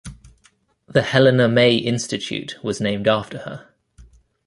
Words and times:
The 0.87 1.03
Helena 1.03 1.47
May 1.47 1.75
Institute 1.75 2.57
was 2.63 2.81
named 2.81 3.07
after 3.07 3.37
her. 3.37 3.69